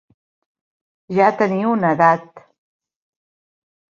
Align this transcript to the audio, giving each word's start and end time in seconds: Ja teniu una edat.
Ja 1.17 1.27
teniu 1.41 1.69
una 1.75 1.91
edat. 1.97 2.43